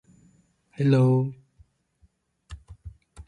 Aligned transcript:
Hello. 0.77 1.35